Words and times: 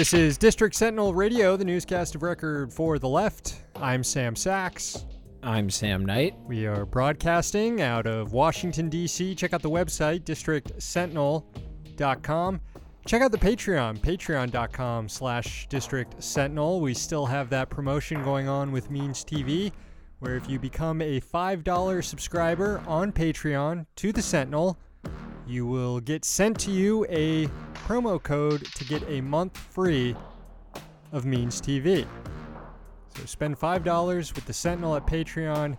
This 0.00 0.14
is 0.14 0.38
District 0.38 0.74
Sentinel 0.74 1.12
Radio, 1.12 1.58
the 1.58 1.64
newscast 1.66 2.14
of 2.14 2.22
record 2.22 2.72
for 2.72 2.98
the 2.98 3.06
left. 3.06 3.64
I'm 3.76 4.02
Sam 4.02 4.34
Sachs. 4.34 5.04
I'm 5.42 5.68
Sam 5.68 6.06
Knight. 6.06 6.36
We 6.46 6.64
are 6.64 6.86
broadcasting 6.86 7.82
out 7.82 8.06
of 8.06 8.32
Washington, 8.32 8.88
D.C. 8.88 9.34
Check 9.34 9.52
out 9.52 9.60
the 9.60 9.68
website, 9.68 10.20
districtsentinel.com. 10.20 12.60
Check 13.04 13.20
out 13.20 13.30
the 13.30 13.36
Patreon, 13.36 13.98
patreon.com 13.98 15.06
slash 15.06 15.68
district 15.68 16.24
sentinel. 16.24 16.80
We 16.80 16.94
still 16.94 17.26
have 17.26 17.50
that 17.50 17.68
promotion 17.68 18.24
going 18.24 18.48
on 18.48 18.72
with 18.72 18.90
Means 18.90 19.22
TV, 19.22 19.70
where 20.20 20.34
if 20.34 20.48
you 20.48 20.58
become 20.58 21.02
a 21.02 21.20
$5 21.20 22.02
subscriber 22.02 22.82
on 22.86 23.12
Patreon 23.12 23.84
to 23.96 24.12
the 24.12 24.22
Sentinel, 24.22 24.78
you 25.46 25.66
will 25.66 26.00
get 26.00 26.24
sent 26.24 26.58
to 26.60 26.70
you 26.70 27.06
a 27.08 27.46
promo 27.74 28.22
code 28.22 28.64
to 28.74 28.84
get 28.84 29.02
a 29.08 29.20
month 29.20 29.56
free 29.56 30.14
of 31.12 31.24
Means 31.24 31.60
TV. 31.60 32.06
So 33.16 33.24
spend 33.26 33.58
$5 33.58 34.34
with 34.34 34.46
the 34.46 34.52
Sentinel 34.52 34.96
at 34.96 35.06
Patreon, 35.06 35.76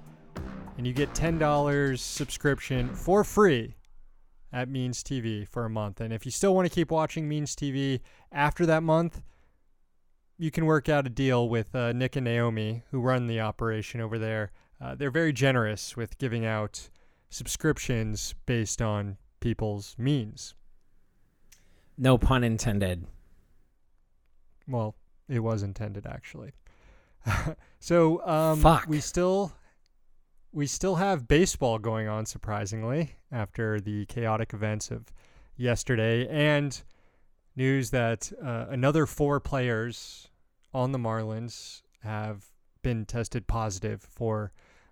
and 0.78 0.88
you 0.88 0.94
get 0.94 1.14
$10 1.14 1.98
subscription 1.98 2.94
for 2.94 3.24
free 3.24 3.76
at 4.54 4.68
Means 4.68 5.04
TV 5.04 5.48
for 5.48 5.66
a 5.66 5.70
month. 5.70 6.02
And 6.02 6.14
if 6.14 6.26
you 6.26 6.32
still 6.32 6.54
want 6.54 6.68
to 6.68 6.74
keep 6.74 6.92
watching 6.92 7.28
Means 7.28 7.56
TV 7.56 8.02
after 8.32 8.66
that 8.66 8.84
month, 8.84 9.22
you 10.38 10.52
can 10.52 10.66
work 10.66 10.90
out 10.90 11.06
a 11.06 11.10
deal 11.10 11.48
with 11.48 11.74
uh, 11.76 11.94
Nick 11.94 12.16
and 12.16 12.26
Naomi, 12.26 12.84
who 12.92 13.00
run 13.00 13.28
the 13.28 13.40
operation 13.40 14.02
over 14.02 14.18
there. 14.18 14.52
Uh, 14.82 14.96
they're 14.96 15.12
very 15.12 15.32
generous 15.32 15.96
with 15.96 16.18
giving 16.18 16.46
out 16.46 16.90
subscriptions 17.30 18.34
based 18.46 18.82
on 18.82 19.18
people's 19.42 19.96
means. 19.98 20.56
No 21.98 22.18
pun 22.18 22.44
intended. 22.44 23.06
Well, 24.68 24.96
it 25.28 25.40
was 25.40 25.64
intended 25.64 26.06
actually. 26.08 26.54
so 27.80 28.26
um, 28.26 28.66
we 28.88 29.00
still 29.00 29.52
we 30.54 30.68
still 30.68 30.96
have 30.96 31.28
baseball 31.28 31.80
going 31.80 32.08
on 32.08 32.26
surprisingly 32.26 33.16
after 33.32 33.80
the 33.80 34.06
chaotic 34.06 34.54
events 34.54 34.92
of 34.92 35.14
yesterday 35.56 36.28
and 36.28 36.82
news 37.56 37.90
that 37.92 38.32
uh, 38.44 38.66
another 38.70 39.06
four 39.06 39.40
players 39.40 40.30
on 40.74 40.92
the 40.92 40.98
Marlins 40.98 41.82
have 42.04 42.46
been 42.82 43.06
tested 43.06 43.48
positive 43.48 44.02
for 44.02 44.52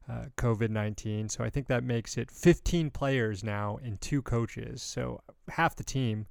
uh, 0.09 0.25
COVID 0.37 0.69
19. 0.69 1.29
So 1.29 1.43
I 1.43 1.49
think 1.49 1.67
that 1.67 1.83
makes 1.83 2.17
it 2.17 2.31
15 2.31 2.89
players 2.89 3.43
now 3.43 3.79
and 3.83 3.99
two 4.01 4.21
coaches. 4.21 4.81
So 4.81 5.21
half 5.49 5.75
the 5.75 5.83
team 5.83 6.25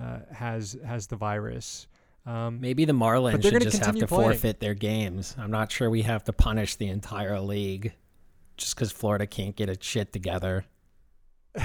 uh, 0.00 0.20
has 0.32 0.76
has 0.84 1.06
the 1.06 1.16
virus. 1.16 1.86
Um, 2.26 2.60
Maybe 2.60 2.84
the 2.84 2.92
Marlins 2.92 3.42
should 3.42 3.62
just 3.62 3.84
have 3.84 3.96
to 3.96 4.06
playing. 4.06 4.32
forfeit 4.32 4.60
their 4.60 4.74
games. 4.74 5.34
I'm 5.38 5.50
not 5.50 5.72
sure 5.72 5.88
we 5.88 6.02
have 6.02 6.24
to 6.24 6.32
punish 6.32 6.76
the 6.76 6.88
entire 6.88 7.40
league 7.40 7.94
just 8.56 8.74
because 8.74 8.92
Florida 8.92 9.26
can't 9.26 9.56
get 9.56 9.70
its 9.70 9.86
shit 9.86 10.12
together. 10.12 10.64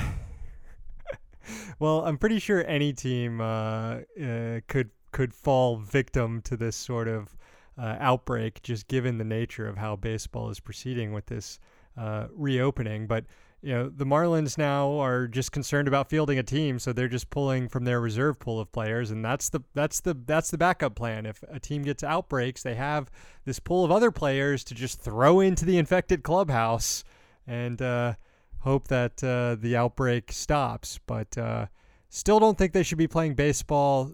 well, 1.80 2.06
I'm 2.06 2.18
pretty 2.18 2.40
sure 2.40 2.66
any 2.66 2.94
team 2.94 3.42
uh, 3.42 4.00
uh, 4.22 4.60
could 4.68 4.92
could 5.12 5.34
fall 5.34 5.78
victim 5.78 6.42
to 6.42 6.58
this 6.58 6.76
sort 6.76 7.08
of 7.08 7.36
uh, 7.78 7.96
outbreak, 8.00 8.62
just 8.62 8.88
given 8.88 9.18
the 9.18 9.24
nature 9.24 9.68
of 9.68 9.78
how 9.78 9.96
baseball 9.96 10.50
is 10.50 10.60
proceeding 10.60 11.14
with 11.14 11.26
this 11.28 11.60
uh, 11.98 12.28
reopening. 12.34 13.08
But 13.08 13.26
you 13.64 13.74
know, 13.74 13.90
the 13.90 14.06
Marlins 14.06 14.58
now 14.58 15.00
are 15.00 15.26
just 15.26 15.54
concerned 15.54 15.88
about 15.88 16.10
fielding 16.10 16.38
a 16.38 16.44
team, 16.44 16.80
so 16.80 16.92
they're 16.92 17.08
just 17.08 17.30
pulling 17.30 17.70
from 17.70 17.86
their 17.86 18.02
reserve 18.02 18.38
pool 18.38 18.60
of 18.60 18.70
players, 18.74 19.10
and 19.10 19.24
that's 19.24 19.48
the 19.48 19.62
that's 19.74 20.02
the 20.02 20.14
that's 20.26 20.52
the 20.52 20.58
backup 20.58 20.96
plan. 20.96 21.26
If 21.26 21.44
a 21.50 21.62
team 21.62 21.84
gets 21.84 22.04
outbreaks, 22.04 22.62
they 22.62 22.76
have 22.76 23.10
this 23.46 23.60
pool 23.60 23.86
of 23.86 23.92
other 23.92 24.12
players 24.12 24.66
to 24.66 24.76
just 24.76 25.00
throw 25.00 25.40
into 25.40 25.64
the 25.64 25.78
infected 25.78 26.24
clubhouse 26.24 27.06
and 27.48 27.82
uh, 27.82 28.16
hope 28.60 28.90
that 28.90 29.24
uh, 29.24 29.56
the 29.56 29.78
outbreak 29.78 30.34
stops. 30.34 31.00
But 31.08 31.38
uh, 31.38 31.68
still, 32.10 32.40
don't 32.40 32.58
think 32.58 32.74
they 32.74 32.84
should 32.84 32.98
be 32.98 33.08
playing 33.08 33.36
baseball 33.36 34.12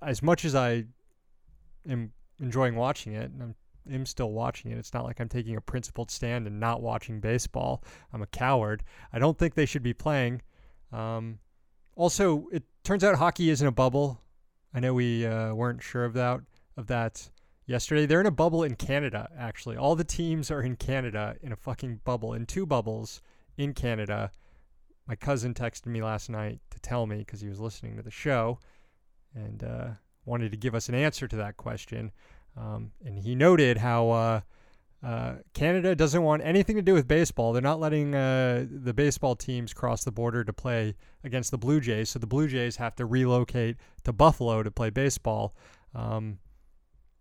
as 0.00 0.22
much 0.22 0.46
as 0.46 0.54
I 0.54 0.84
am 1.86 2.12
enjoying 2.40 2.76
watching 2.76 3.14
it. 3.14 3.30
and 3.30 3.42
I'm 3.42 3.54
am 3.90 4.06
still 4.06 4.32
watching 4.32 4.70
it. 4.70 4.78
It's 4.78 4.94
not 4.94 5.04
like 5.04 5.20
I'm 5.20 5.28
taking 5.28 5.56
a 5.56 5.60
principled 5.60 6.10
stand 6.10 6.46
and 6.46 6.60
not 6.60 6.82
watching 6.82 7.20
baseball. 7.20 7.82
I'm 8.12 8.22
a 8.22 8.26
coward. 8.26 8.84
I 9.12 9.18
don't 9.18 9.38
think 9.38 9.54
they 9.54 9.66
should 9.66 9.82
be 9.82 9.94
playing. 9.94 10.42
Um, 10.92 11.38
also, 11.96 12.46
it 12.52 12.64
turns 12.84 13.04
out 13.04 13.16
hockey 13.16 13.50
is 13.50 13.60
in 13.60 13.66
a 13.66 13.72
bubble. 13.72 14.20
I 14.74 14.80
know 14.80 14.94
we 14.94 15.26
uh, 15.26 15.54
weren't 15.54 15.82
sure 15.82 16.04
of 16.04 16.12
that 16.14 16.40
of 16.76 16.86
that 16.88 17.28
yesterday. 17.66 18.06
They're 18.06 18.20
in 18.20 18.26
a 18.26 18.30
bubble 18.30 18.62
in 18.62 18.76
Canada. 18.76 19.28
Actually, 19.36 19.76
all 19.76 19.96
the 19.96 20.04
teams 20.04 20.50
are 20.50 20.62
in 20.62 20.76
Canada 20.76 21.36
in 21.42 21.52
a 21.52 21.56
fucking 21.56 22.00
bubble 22.04 22.34
in 22.34 22.46
two 22.46 22.66
bubbles 22.66 23.20
in 23.56 23.74
Canada. 23.74 24.30
My 25.06 25.16
cousin 25.16 25.54
texted 25.54 25.86
me 25.86 26.02
last 26.02 26.28
night 26.28 26.60
to 26.70 26.78
tell 26.80 27.06
me 27.06 27.18
because 27.18 27.40
he 27.40 27.48
was 27.48 27.58
listening 27.58 27.96
to 27.96 28.02
the 28.02 28.10
show 28.10 28.58
and 29.34 29.64
uh, 29.64 29.88
wanted 30.28 30.52
to 30.52 30.58
give 30.58 30.74
us 30.74 30.88
an 30.88 30.94
answer 30.94 31.26
to 31.26 31.36
that 31.36 31.56
question. 31.56 32.12
Um, 32.56 32.92
and 33.04 33.18
he 33.18 33.34
noted 33.34 33.78
how 33.78 34.10
uh, 34.10 34.40
uh, 35.02 35.34
Canada 35.54 35.94
doesn't 35.94 36.22
want 36.22 36.42
anything 36.44 36.76
to 36.76 36.82
do 36.82 36.94
with 36.94 37.06
baseball. 37.06 37.52
They're 37.52 37.62
not 37.62 37.78
letting 37.78 38.14
uh, 38.14 38.66
the 38.68 38.92
baseball 38.92 39.36
teams 39.36 39.72
cross 39.72 40.04
the 40.04 40.10
border 40.10 40.44
to 40.44 40.52
play 40.52 40.94
against 41.22 41.50
the 41.50 41.58
Blue 41.58 41.80
Jays. 41.80 42.10
So 42.10 42.18
the 42.18 42.26
Blue 42.26 42.48
Jays 42.48 42.76
have 42.76 42.96
to 42.96 43.06
relocate 43.06 43.76
to 44.04 44.12
Buffalo 44.12 44.62
to 44.62 44.70
play 44.70 44.90
baseball. 44.90 45.54
Um, 45.94 46.38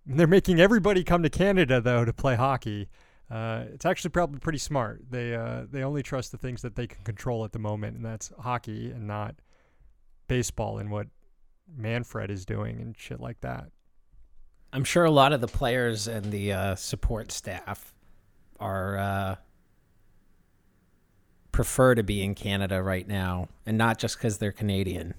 they're 0.05 0.25
making 0.25 0.59
everybody 0.59 1.03
come 1.03 1.21
to 1.23 1.29
Canada 1.29 1.81
though 1.81 2.05
to 2.05 2.13
play 2.13 2.35
hockey. 2.35 2.89
Uh, 3.29 3.65
it's 3.73 3.85
actually 3.85 4.09
probably 4.09 4.39
pretty 4.39 4.57
smart. 4.57 5.01
They 5.09 5.35
uh, 5.35 5.65
they 5.69 5.83
only 5.83 6.01
trust 6.01 6.31
the 6.31 6.37
things 6.37 6.61
that 6.61 6.75
they 6.75 6.87
can 6.87 7.03
control 7.03 7.43
at 7.43 7.51
the 7.51 7.59
moment, 7.59 7.97
and 7.97 8.05
that's 8.05 8.31
hockey 8.39 8.89
and 8.89 9.05
not 9.05 9.35
baseball 10.27 10.77
and 10.77 10.89
what 10.89 11.07
Manfred 11.75 12.29
is 12.31 12.45
doing 12.45 12.79
and 12.79 12.95
shit 12.97 13.19
like 13.19 13.41
that. 13.41 13.69
I'm 14.73 14.83
sure 14.83 15.05
a 15.05 15.11
lot 15.11 15.33
of 15.33 15.41
the 15.41 15.47
players 15.47 16.07
and 16.07 16.25
the 16.31 16.53
uh, 16.53 16.75
support 16.75 17.31
staff 17.31 17.93
are 18.59 18.97
uh, 18.97 19.35
prefer 21.51 21.95
to 21.95 22.03
be 22.03 22.21
in 22.23 22.35
Canada 22.35 22.83
right 22.83 23.07
now, 23.07 23.47
and 23.65 23.77
not 23.77 23.97
just 23.97 24.17
because 24.17 24.37
they're 24.37 24.51
Canadian. 24.51 25.13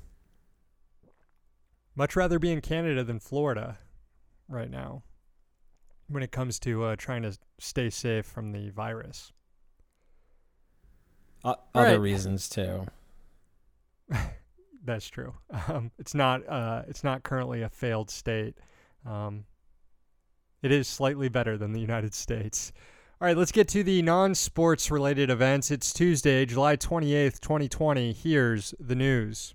Much 1.97 2.14
rather 2.14 2.38
be 2.38 2.53
in 2.53 2.60
Canada 2.60 3.03
than 3.03 3.19
Florida 3.19 3.78
right 4.48 4.70
now 4.70 5.03
when 6.09 6.22
it 6.22 6.30
comes 6.30 6.59
to 6.60 6.84
uh, 6.84 6.97
trying 6.97 7.22
to 7.22 7.36
stay 7.59 7.91
safe 7.91 8.25
from 8.26 8.53
the 8.53 8.70
virus. 8.70 9.32
O- 11.44 11.50
All 11.50 11.60
other 11.75 11.92
right. 11.92 12.00
reasons 12.00 12.48
too. 12.48 12.86
That's 14.88 15.09
true. 15.09 15.34
Um, 15.69 15.91
it's 15.99 16.15
not. 16.15 16.49
Uh, 16.49 16.82
it's 16.88 17.04
not 17.04 17.22
currently 17.22 17.60
a 17.60 17.69
failed 17.69 18.10
state. 18.10 18.56
Um, 19.04 19.44
it 20.62 20.72
is 20.72 20.88
slightly 20.88 21.28
better 21.28 21.59
than 21.59 21.72
the 21.72 21.81
United 21.88 22.15
States. 22.15 22.72
All 23.21 23.27
right, 23.27 23.37
let's 23.37 23.53
get 23.53 23.69
to 23.69 23.82
the 23.82 24.00
non-sports 24.00 24.91
related 24.91 25.28
events. 25.28 25.71
It's 25.71 25.93
Tuesday, 25.93 26.47
July 26.47 26.77
twenty 26.77 27.15
eighth, 27.15 27.43
twenty 27.43 27.69
twenty. 27.69 28.15
Here's 28.15 28.75
the 28.81 28.94
news. 28.94 29.54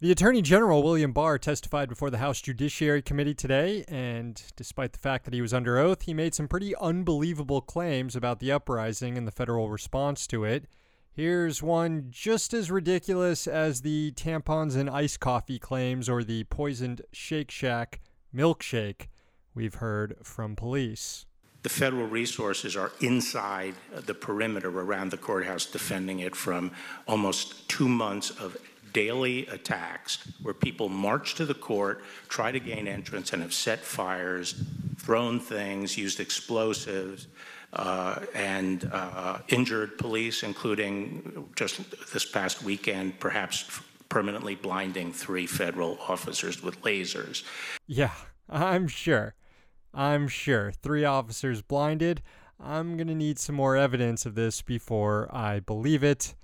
The 0.00 0.12
Attorney 0.12 0.42
General 0.42 0.84
William 0.84 1.12
Barr 1.12 1.36
testified 1.38 1.88
before 1.88 2.10
the 2.10 2.18
House 2.18 2.40
Judiciary 2.40 3.02
Committee 3.02 3.34
today, 3.34 3.84
and 3.88 4.40
despite 4.54 4.92
the 4.92 5.00
fact 5.00 5.24
that 5.24 5.34
he 5.34 5.42
was 5.42 5.52
under 5.52 5.78
oath, 5.78 6.02
he 6.02 6.14
made 6.14 6.34
some 6.34 6.46
pretty 6.46 6.76
unbelievable 6.76 7.60
claims 7.60 8.14
about 8.14 8.38
the 8.38 8.52
uprising 8.52 9.18
and 9.18 9.26
the 9.26 9.32
federal 9.32 9.68
response 9.68 10.28
to 10.28 10.44
it. 10.44 10.66
Here's 11.18 11.64
one 11.64 12.06
just 12.10 12.54
as 12.54 12.70
ridiculous 12.70 13.48
as 13.48 13.80
the 13.80 14.12
tampons 14.12 14.76
and 14.76 14.88
iced 14.88 15.18
coffee 15.18 15.58
claims 15.58 16.08
or 16.08 16.22
the 16.22 16.44
poisoned 16.44 17.02
Shake 17.12 17.50
Shack 17.50 17.98
milkshake 18.32 19.08
we've 19.52 19.74
heard 19.74 20.14
from 20.22 20.54
police. 20.54 21.26
The 21.64 21.70
federal 21.70 22.06
resources 22.06 22.76
are 22.76 22.92
inside 23.00 23.74
the 23.92 24.14
perimeter 24.14 24.68
around 24.68 25.10
the 25.10 25.16
courthouse, 25.16 25.66
defending 25.66 26.20
it 26.20 26.36
from 26.36 26.70
almost 27.08 27.68
two 27.68 27.88
months 27.88 28.30
of 28.30 28.56
daily 28.92 29.44
attacks 29.48 30.18
where 30.40 30.54
people 30.54 30.88
march 30.88 31.34
to 31.34 31.44
the 31.44 31.52
court, 31.52 32.00
try 32.28 32.52
to 32.52 32.60
gain 32.60 32.86
entrance, 32.86 33.32
and 33.32 33.42
have 33.42 33.52
set 33.52 33.80
fires, 33.80 34.62
thrown 34.98 35.40
things, 35.40 35.98
used 35.98 36.20
explosives, 36.20 37.26
uh, 37.72 38.20
and 38.34 38.88
uh, 38.92 39.38
injured 39.48 39.98
police, 39.98 40.42
including 40.42 41.48
just 41.56 41.80
this 42.12 42.24
past 42.24 42.62
weekend, 42.62 43.20
perhaps 43.20 43.80
permanently 44.08 44.54
blinding 44.54 45.12
three 45.12 45.46
federal 45.46 45.98
officers 46.08 46.62
with 46.62 46.80
lasers. 46.82 47.44
Yeah, 47.86 48.12
I'm 48.48 48.88
sure. 48.88 49.34
I'm 49.92 50.28
sure. 50.28 50.72
Three 50.72 51.04
officers 51.04 51.60
blinded. 51.60 52.22
I'm 52.58 52.96
going 52.96 53.08
to 53.08 53.14
need 53.14 53.38
some 53.38 53.54
more 53.56 53.76
evidence 53.76 54.24
of 54.26 54.34
this 54.34 54.62
before 54.62 55.28
I 55.30 55.60
believe 55.60 56.02
it. 56.02 56.34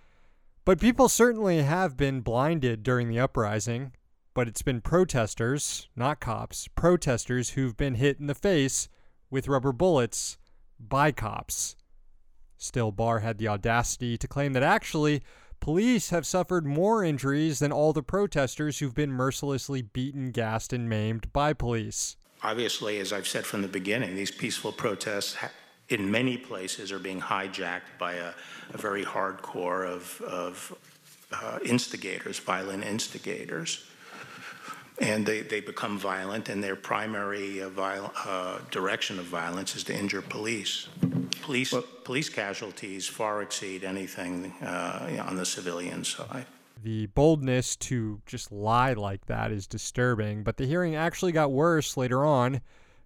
But 0.64 0.80
people 0.80 1.08
certainly 1.08 1.62
have 1.62 1.96
been 1.96 2.20
blinded 2.20 2.82
during 2.82 3.08
the 3.08 3.20
uprising. 3.20 3.92
but 4.34 4.48
it's 4.48 4.62
been 4.62 4.80
protesters, 4.80 5.88
not 5.94 6.20
cops, 6.20 6.68
protesters 6.74 7.50
who've 7.50 7.76
been 7.76 7.94
hit 7.94 8.18
in 8.18 8.26
the 8.26 8.34
face 8.34 8.88
with 9.30 9.48
rubber 9.48 9.72
bullets 9.72 10.36
by 10.78 11.12
cops. 11.12 11.76
Still, 12.56 12.92
Barr 12.92 13.20
had 13.20 13.38
the 13.38 13.48
audacity 13.48 14.16
to 14.16 14.28
claim 14.28 14.52
that 14.54 14.62
actually, 14.62 15.22
police 15.60 16.10
have 16.10 16.26
suffered 16.26 16.66
more 16.66 17.04
injuries 17.04 17.58
than 17.58 17.72
all 17.72 17.92
the 17.92 18.02
protesters 18.02 18.78
who've 18.78 18.94
been 18.94 19.12
mercilessly 19.12 19.82
beaten, 19.82 20.30
gassed, 20.30 20.72
and 20.72 20.88
maimed 20.88 21.32
by 21.32 21.52
police. 21.52 22.16
Obviously, 22.42 22.98
as 22.98 23.12
I've 23.12 23.26
said 23.26 23.46
from 23.46 23.62
the 23.62 23.68
beginning, 23.68 24.14
these 24.14 24.30
peaceful 24.30 24.72
protests 24.72 25.36
in 25.88 26.10
many 26.10 26.36
places 26.36 26.92
are 26.92 26.98
being 26.98 27.20
hijacked 27.20 27.98
by 27.98 28.14
a, 28.14 28.32
a 28.72 28.78
very 28.78 29.04
hardcore 29.04 29.86
of, 29.86 30.20
of 30.22 30.74
uh, 31.32 31.58
instigators, 31.64 32.38
violent 32.38 32.84
instigators. 32.84 33.84
And 35.00 35.26
they, 35.26 35.40
they 35.40 35.60
become 35.60 35.98
violent, 35.98 36.48
and 36.48 36.62
their 36.62 36.76
primary 36.76 37.60
uh, 37.60 37.68
viol- 37.68 38.12
uh, 38.24 38.58
direction 38.70 39.18
of 39.18 39.24
violence 39.24 39.74
is 39.74 39.82
to 39.84 39.98
injure 39.98 40.22
police. 40.22 40.88
Police, 41.42 41.74
police 42.04 42.28
casualties 42.28 43.08
far 43.08 43.42
exceed 43.42 43.82
anything 43.82 44.52
uh, 44.62 45.24
on 45.26 45.36
the 45.36 45.44
civilian 45.44 46.04
side. 46.04 46.46
The 46.84 47.06
boldness 47.06 47.76
to 47.76 48.20
just 48.26 48.52
lie 48.52 48.92
like 48.92 49.26
that 49.26 49.50
is 49.50 49.66
disturbing, 49.66 50.42
but 50.42 50.58
the 50.58 50.66
hearing 50.66 50.94
actually 50.94 51.32
got 51.32 51.50
worse 51.50 51.96
later 51.96 52.24
on 52.24 52.60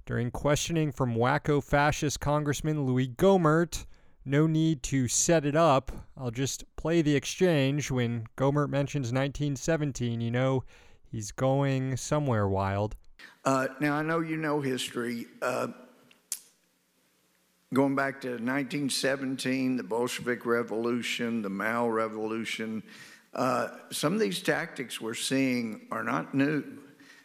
during 0.04 0.30
questioning 0.30 0.90
from 0.90 1.14
wacko 1.14 1.62
fascist 1.62 2.18
Congressman 2.18 2.84
Louie 2.84 3.08
Gohmert. 3.08 3.86
No 4.24 4.46
need 4.46 4.82
to 4.84 5.06
set 5.06 5.44
it 5.44 5.54
up. 5.54 5.92
I'll 6.16 6.30
just 6.30 6.64
play 6.76 7.02
the 7.02 7.14
exchange. 7.14 7.90
When 7.90 8.26
Gohmert 8.36 8.68
mentions 8.68 9.12
1917, 9.12 10.20
you 10.20 10.30
know 10.30 10.64
he's 11.10 11.32
going 11.32 11.96
somewhere 11.96 12.48
wild. 12.48 12.96
Uh, 13.44 13.68
now, 13.80 13.94
I 13.94 14.02
know 14.02 14.20
you 14.20 14.36
know 14.36 14.60
history. 14.60 15.26
Uh, 15.40 15.68
going 17.72 17.94
back 17.94 18.20
to 18.22 18.28
1917, 18.28 19.76
the 19.76 19.82
Bolshevik 19.82 20.46
Revolution, 20.46 21.42
the 21.42 21.50
Mao 21.50 21.88
Revolution, 21.88 22.82
uh, 23.34 23.68
some 23.90 24.14
of 24.14 24.20
these 24.20 24.42
tactics 24.42 25.00
we're 25.00 25.14
seeing 25.14 25.86
are 25.90 26.02
not 26.02 26.34
new. 26.34 26.64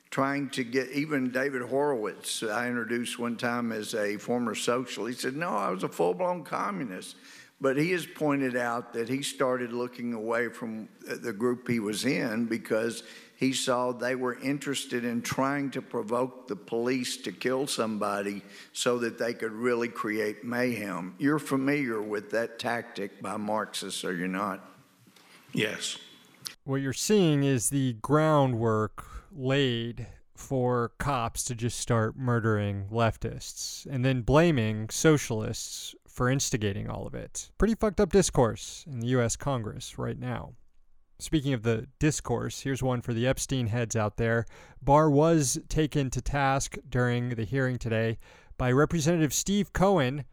Trying 0.09 0.51
to 0.51 0.63
get 0.63 0.91
even 0.91 1.31
David 1.31 1.63
Horowitz, 1.63 2.44
I 2.44 2.68
introduced 2.68 3.18
one 3.18 3.36
time 3.36 3.71
as 3.71 3.95
a 3.95 4.18
former 4.18 4.53
socialist. 4.53 5.21
He 5.21 5.27
said, 5.27 5.36
No, 5.36 5.50
I 5.50 5.71
was 5.71 5.81
a 5.81 5.89
full 5.89 6.13
blown 6.13 6.44
communist. 6.44 7.15
But 7.59 7.77
he 7.77 7.91
has 7.91 8.06
pointed 8.06 8.56
out 8.56 8.94
that 8.94 9.07
he 9.09 9.24
started 9.24 9.71
looking 9.71 10.13
away 10.13 10.50
from 10.50 10.89
the 11.07 11.31
group 11.33 11.68
he 11.68 11.79
was 11.79 12.03
in 12.06 12.45
because 12.45 13.03
he 13.43 13.51
saw 13.51 13.91
they 13.91 14.15
were 14.15 14.39
interested 14.39 15.03
in 15.03 15.21
trying 15.21 15.69
to 15.71 15.81
provoke 15.81 16.47
the 16.47 16.55
police 16.55 17.17
to 17.17 17.31
kill 17.31 17.67
somebody 17.67 18.41
so 18.71 18.97
that 18.99 19.17
they 19.17 19.33
could 19.33 19.51
really 19.51 19.89
create 19.89 20.45
mayhem. 20.45 21.13
You're 21.19 21.39
familiar 21.39 22.01
with 22.01 22.31
that 22.31 22.57
tactic 22.57 23.21
by 23.21 23.35
Marxists, 23.35 24.05
are 24.05 24.15
you 24.15 24.29
not? 24.29 24.65
Yes. 25.51 25.97
What 26.63 26.77
you're 26.77 26.93
seeing 26.93 27.43
is 27.43 27.69
the 27.69 27.93
groundwork 28.01 29.05
laid 29.29 30.07
for 30.33 30.93
cops 30.97 31.43
to 31.43 31.53
just 31.53 31.77
start 31.77 32.17
murdering 32.17 32.85
leftists 32.89 33.85
and 33.85 34.05
then 34.05 34.21
blaming 34.21 34.89
socialists 34.89 35.95
for 36.07 36.29
instigating 36.29 36.89
all 36.89 37.05
of 37.05 37.13
it. 37.13 37.51
Pretty 37.57 37.75
fucked 37.75 37.99
up 37.99 38.13
discourse 38.13 38.85
in 38.89 39.01
the 39.01 39.07
US 39.07 39.35
Congress 39.35 39.97
right 39.97 40.17
now. 40.17 40.53
Speaking 41.23 41.53
of 41.53 41.63
the 41.63 41.87
discourse, 41.99 42.59
here's 42.63 42.83
one 42.83 42.99
for 42.99 43.13
the 43.13 43.25
Epstein 43.25 43.67
heads 43.67 43.95
out 43.95 44.17
there. 44.17 44.45
Barr 44.81 45.09
was 45.09 45.57
taken 45.69 46.09
to 46.09 46.21
task 46.21 46.75
during 46.89 47.29
the 47.29 47.45
hearing 47.45 47.77
today 47.77 48.17
by 48.57 48.73
Representative 48.73 49.33
Steve 49.33 49.71
Cohen 49.71 50.25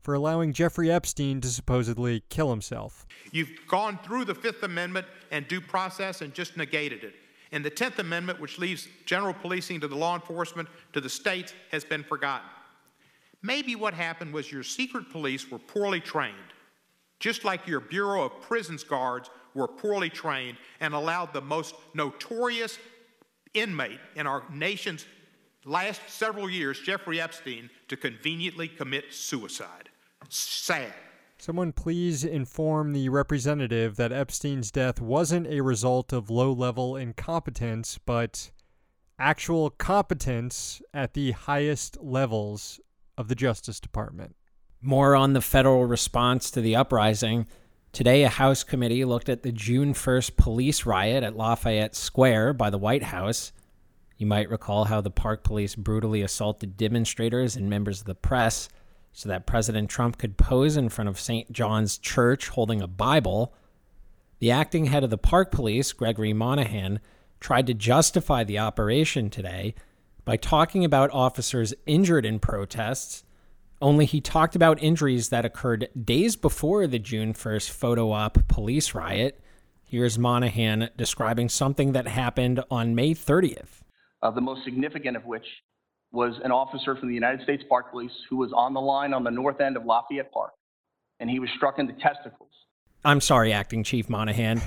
for 0.00 0.12
allowing 0.12 0.52
Jeffrey 0.52 0.90
Epstein 0.90 1.40
to 1.40 1.46
supposedly 1.46 2.24
kill 2.30 2.50
himself. 2.50 3.06
You've 3.30 3.52
gone 3.68 3.96
through 4.02 4.24
the 4.24 4.34
Fifth 4.34 4.64
Amendment 4.64 5.06
and 5.30 5.46
due 5.46 5.60
process 5.60 6.20
and 6.20 6.34
just 6.34 6.56
negated 6.56 7.04
it. 7.04 7.14
And 7.52 7.64
the 7.64 7.70
Tenth 7.70 8.00
Amendment, 8.00 8.40
which 8.40 8.58
leaves 8.58 8.88
general 9.06 9.34
policing 9.34 9.82
to 9.82 9.88
the 9.88 9.94
law 9.94 10.16
enforcement, 10.16 10.68
to 10.94 11.00
the 11.00 11.08
states, 11.08 11.54
has 11.70 11.84
been 11.84 12.02
forgotten. 12.02 12.48
Maybe 13.40 13.76
what 13.76 13.94
happened 13.94 14.34
was 14.34 14.50
your 14.50 14.64
secret 14.64 15.10
police 15.10 15.48
were 15.48 15.60
poorly 15.60 16.00
trained, 16.00 16.34
just 17.20 17.44
like 17.44 17.68
your 17.68 17.78
Bureau 17.78 18.24
of 18.24 18.40
Prisons 18.42 18.82
guards 18.82 19.30
were 19.54 19.68
poorly 19.68 20.10
trained 20.10 20.56
and 20.80 20.94
allowed 20.94 21.32
the 21.32 21.40
most 21.40 21.74
notorious 21.94 22.78
inmate 23.54 24.00
in 24.16 24.26
our 24.26 24.42
nation's 24.52 25.06
last 25.64 26.00
several 26.08 26.50
years, 26.50 26.78
Jeffrey 26.80 27.20
Epstein, 27.20 27.70
to 27.88 27.96
conveniently 27.96 28.68
commit 28.68 29.12
suicide. 29.12 29.88
Sad. 30.28 30.92
Someone 31.38 31.72
please 31.72 32.24
inform 32.24 32.92
the 32.92 33.08
representative 33.08 33.96
that 33.96 34.12
Epstein's 34.12 34.70
death 34.70 35.00
wasn't 35.00 35.46
a 35.46 35.60
result 35.60 36.12
of 36.12 36.30
low 36.30 36.52
level 36.52 36.96
incompetence, 36.96 37.98
but 38.04 38.50
actual 39.18 39.70
competence 39.70 40.80
at 40.92 41.14
the 41.14 41.32
highest 41.32 41.98
levels 42.00 42.80
of 43.18 43.28
the 43.28 43.34
Justice 43.34 43.80
Department. 43.80 44.36
More 44.80 45.14
on 45.14 45.32
the 45.32 45.40
federal 45.40 45.86
response 45.86 46.50
to 46.52 46.60
the 46.60 46.76
uprising. 46.76 47.46
Today, 47.94 48.24
a 48.24 48.28
House 48.28 48.64
committee 48.64 49.04
looked 49.04 49.28
at 49.28 49.44
the 49.44 49.52
June 49.52 49.94
1st 49.94 50.36
police 50.36 50.84
riot 50.84 51.22
at 51.22 51.36
Lafayette 51.36 51.94
Square 51.94 52.54
by 52.54 52.68
the 52.68 52.76
White 52.76 53.04
House. 53.04 53.52
You 54.18 54.26
might 54.26 54.50
recall 54.50 54.86
how 54.86 55.00
the 55.00 55.12
park 55.12 55.44
police 55.44 55.76
brutally 55.76 56.20
assaulted 56.20 56.76
demonstrators 56.76 57.54
and 57.54 57.70
members 57.70 58.00
of 58.00 58.06
the 58.06 58.16
press 58.16 58.68
so 59.12 59.28
that 59.28 59.46
President 59.46 59.88
Trump 59.88 60.18
could 60.18 60.36
pose 60.36 60.76
in 60.76 60.88
front 60.88 61.08
of 61.08 61.20
St. 61.20 61.52
John's 61.52 61.96
Church 61.96 62.48
holding 62.48 62.82
a 62.82 62.88
Bible. 62.88 63.54
The 64.40 64.50
acting 64.50 64.86
head 64.86 65.04
of 65.04 65.10
the 65.10 65.16
park 65.16 65.52
police, 65.52 65.92
Gregory 65.92 66.32
Monahan, 66.32 66.98
tried 67.38 67.68
to 67.68 67.74
justify 67.74 68.42
the 68.42 68.58
operation 68.58 69.30
today 69.30 69.72
by 70.24 70.36
talking 70.36 70.84
about 70.84 71.12
officers 71.12 71.72
injured 71.86 72.26
in 72.26 72.40
protests 72.40 73.22
only 73.80 74.06
he 74.06 74.20
talked 74.20 74.56
about 74.56 74.82
injuries 74.82 75.28
that 75.28 75.44
occurred 75.44 75.88
days 76.00 76.36
before 76.36 76.86
the 76.86 76.98
June 76.98 77.34
1st 77.34 77.70
photo 77.70 78.12
op 78.12 78.48
police 78.48 78.94
riot. 78.94 79.40
Here's 79.82 80.18
Monahan 80.18 80.90
describing 80.96 81.48
something 81.48 81.92
that 81.92 82.08
happened 82.08 82.62
on 82.70 82.94
May 82.94 83.14
30th. 83.14 83.82
Uh, 84.22 84.30
the 84.30 84.40
most 84.40 84.64
significant 84.64 85.16
of 85.16 85.24
which 85.24 85.44
was 86.12 86.34
an 86.44 86.52
officer 86.52 86.96
from 86.96 87.08
the 87.08 87.14
United 87.14 87.42
States 87.42 87.62
Park 87.68 87.90
Police 87.90 88.12
who 88.30 88.36
was 88.36 88.52
on 88.52 88.72
the 88.72 88.80
line 88.80 89.12
on 89.12 89.24
the 89.24 89.30
north 89.30 89.60
end 89.60 89.76
of 89.76 89.84
Lafayette 89.84 90.32
Park, 90.32 90.52
and 91.20 91.28
he 91.28 91.38
was 91.38 91.50
struck 91.56 91.78
in 91.78 91.86
the 91.86 91.92
testicles. 91.94 92.50
I'm 93.04 93.20
sorry, 93.20 93.52
Acting 93.52 93.84
Chief 93.84 94.08
Monahan. 94.08 94.62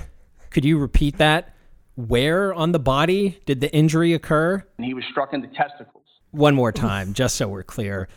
Could 0.50 0.64
you 0.64 0.78
repeat 0.78 1.18
that? 1.18 1.54
Where 1.96 2.54
on 2.54 2.70
the 2.70 2.78
body 2.78 3.40
did 3.44 3.60
the 3.60 3.74
injury 3.74 4.12
occur? 4.12 4.64
And 4.76 4.86
he 4.86 4.94
was 4.94 5.04
struck 5.10 5.32
in 5.32 5.40
the 5.40 5.48
testicles. 5.48 6.04
One 6.30 6.54
more 6.54 6.70
time, 6.70 7.14
just 7.14 7.34
so 7.34 7.48
we're 7.48 7.64
clear. 7.64 8.08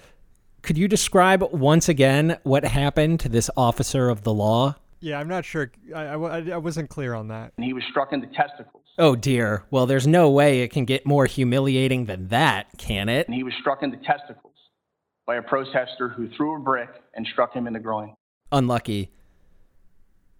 Could 0.61 0.77
you 0.77 0.87
describe 0.87 1.41
once 1.51 1.89
again 1.89 2.37
what 2.43 2.63
happened 2.63 3.19
to 3.21 3.29
this 3.29 3.49
officer 3.57 4.09
of 4.09 4.23
the 4.23 4.33
law? 4.33 4.75
Yeah, 4.99 5.19
I'm 5.19 5.27
not 5.27 5.43
sure. 5.43 5.71
I, 5.95 6.03
I, 6.03 6.49
I 6.51 6.57
wasn't 6.57 6.89
clear 6.89 7.15
on 7.15 7.29
that. 7.29 7.53
And 7.57 7.65
he 7.65 7.73
was 7.73 7.83
struck 7.89 8.13
in 8.13 8.21
the 8.21 8.27
testicles. 8.27 8.83
Oh 8.99 9.15
dear. 9.15 9.63
Well, 9.71 9.87
there's 9.87 10.05
no 10.05 10.29
way 10.29 10.61
it 10.61 10.69
can 10.71 10.85
get 10.85 11.05
more 11.05 11.25
humiliating 11.25 12.05
than 12.05 12.27
that, 12.27 12.67
can 12.77 13.09
it? 13.09 13.27
And 13.27 13.35
he 13.35 13.43
was 13.43 13.53
struck 13.59 13.81
in 13.81 13.89
the 13.89 13.97
testicles 13.97 14.53
by 15.25 15.37
a 15.37 15.41
protester 15.41 16.09
who 16.09 16.29
threw 16.35 16.55
a 16.55 16.59
brick 16.59 16.89
and 17.15 17.25
struck 17.31 17.53
him 17.53 17.65
in 17.65 17.73
the 17.73 17.79
groin. 17.79 18.13
Unlucky. 18.51 19.11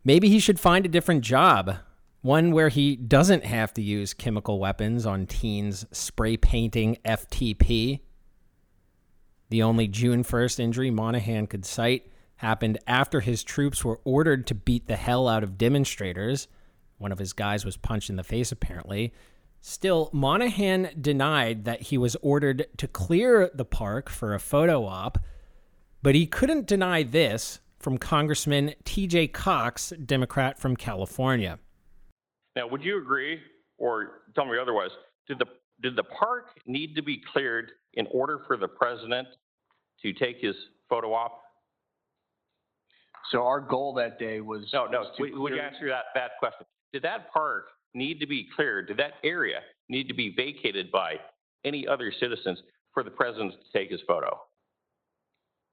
Maybe 0.04 0.30
he 0.30 0.40
should 0.40 0.60
find 0.60 0.86
a 0.86 0.90
different 0.90 1.24
job. 1.24 1.78
One 2.22 2.52
where 2.52 2.70
he 2.70 2.96
doesn't 2.96 3.46
have 3.46 3.74
to 3.74 3.82
use 3.82 4.14
chemical 4.14 4.60
weapons 4.60 5.08
on 5.08 5.26
teens 5.26 5.86
spray 5.92 6.38
painting 6.38 6.98
FTP. 7.04 8.02
The 9.52 9.64
only 9.64 9.90
June 9.90 10.24
1st 10.24 10.62
injury 10.62 10.92
Monahan 10.92 11.46
could 11.46 11.66
cite 11.66 12.10
happened 12.38 12.80
after 12.88 13.20
his 13.20 13.44
troops 13.44 13.84
were 13.84 14.00
ordered 14.06 14.48
to 14.48 14.56
beat 14.56 14.88
the 14.88 14.96
hell 14.96 15.28
out 15.28 15.44
of 15.44 15.58
demonstrators. 15.58 16.48
One 16.98 17.12
of 17.12 17.20
his 17.20 17.34
guys 17.34 17.66
was 17.66 17.76
punched 17.76 18.10
in 18.10 18.16
the 18.16 18.24
face, 18.24 18.54
apparently. 18.54 19.14
Still, 19.60 20.10
Monahan 20.14 20.92
denied 21.00 21.66
that 21.66 21.82
he 21.82 21.98
was 21.98 22.16
ordered 22.22 22.66
to 22.78 22.88
clear 22.88 23.52
the 23.54 23.66
park 23.66 24.10
for 24.10 24.34
a 24.34 24.40
photo 24.40 24.86
op, 24.86 25.18
but 26.02 26.16
he 26.16 26.26
couldn't 26.26 26.66
deny 26.66 27.04
this 27.04 27.60
from 27.78 27.98
Congressman 27.98 28.74
TJ 28.86 29.34
Cox, 29.34 29.92
Democrat 30.06 30.60
from 30.60 30.78
California. 30.78 31.60
Now, 32.56 32.68
would 32.70 32.86
you 32.86 32.98
agree, 33.02 33.42
or 33.78 34.22
tell 34.34 34.46
me 34.46 34.58
otherwise, 34.58 34.92
did 35.28 35.40
the 35.40 35.46
did 35.82 35.96
the 35.96 36.04
park 36.04 36.60
need 36.68 36.96
to 36.96 37.02
be 37.02 37.22
cleared 37.34 37.72
in 37.96 38.08
order 38.12 38.44
for 38.48 38.56
the 38.56 38.68
president 38.68 39.28
to 40.02 40.14
take 40.14 40.38
his 40.40 40.56
photo 40.90 41.14
op? 41.14 41.42
So 43.32 43.44
our 43.46 43.62
goal 43.62 43.94
that 43.96 44.20
day 44.20 44.42
was 44.42 44.70
No, 44.74 44.86
no. 44.88 45.00
was 45.02 45.16
to 45.18 45.24
Would, 45.24 45.34
would 45.38 45.52
you 45.54 45.58
clear- 45.60 45.68
answer 45.68 45.88
that 45.90 46.06
that 46.16 46.32
question? 46.40 46.66
Did 46.92 47.04
that 47.04 47.32
park 47.32 47.68
need 47.94 48.20
to 48.20 48.26
be 48.28 48.50
cleared? 48.56 48.88
Did 48.88 48.98
that 48.98 49.14
area 49.24 49.62
need 49.90 50.08
to 50.08 50.14
be 50.14 50.34
vacated 50.36 50.92
by 50.92 51.16
any 51.64 51.88
other 51.88 52.12
citizens 52.20 52.62
for 52.94 53.04
the 53.04 53.12
president 53.12 53.54
to 53.54 53.78
take 53.78 53.90
his 53.92 54.02
photo? 54.08 54.38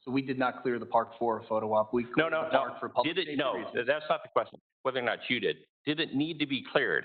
So 0.04 0.12
we 0.12 0.23
did 0.23 0.38
not 0.38 0.62
clear 0.62 0.78
the 0.78 0.87
park 0.87 1.18
for 1.18 1.40
a 1.40 1.44
photo 1.44 1.73
op. 1.75 1.92
We 1.92 2.04
No, 2.04 2.11
cleared 2.12 2.32
no, 2.32 2.42
the 2.47 2.52
no. 2.52 2.58
park 2.58 2.80
for 2.80 2.88
public 2.88 3.16
Did 3.16 3.28
it, 3.28 3.37
no, 3.37 3.54
reasons. 3.54 3.87
that's 3.87 4.04
not 4.08 4.23
the 4.23 4.28
question. 4.28 4.61
Whether 4.82 5.00
or 5.00 5.02
not 5.02 5.18
you 5.28 5.40
did. 5.40 5.56
Did 5.85 5.99
it 6.00 6.14
need 6.14 6.38
to 6.38 6.47
be 6.47 6.62
cleared? 6.73 7.04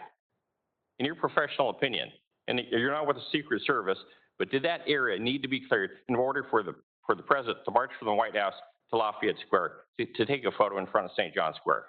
In 1.00 1.06
your 1.08 1.16
professional 1.16 1.72
opinion, 1.72 2.12
and 2.48 2.62
you're 2.70 2.92
not 2.92 3.08
with 3.08 3.16
the 3.16 3.24
Secret 3.32 3.64
Service, 3.66 3.98
but 4.38 4.52
did 4.52 4.62
that 4.64 4.82
area 4.88 5.18
need 5.20 5.42
to 5.42 5.48
be 5.48 5.60
cleared 5.68 5.92
in 6.08 6.16
order 6.16 6.46
for 6.52 6.62
the, 6.62 6.76
for 7.06 7.16
the 7.16 7.24
president 7.24 7.60
to 7.66 7.72
march 7.72 7.92
from 8.00 8.08
the 8.08 8.14
White 8.14 8.36
House 8.36 8.54
to 8.92 8.98
Lafayette 8.98 9.36
Square 9.46 9.72
to, 10.00 10.06
to 10.06 10.26
take 10.26 10.46
a 10.46 10.52
photo 10.52 10.78
in 10.78 10.88
front 10.88 11.06
of 11.06 11.12
St. 11.16 11.34
John 11.34 11.54
Square? 11.56 11.86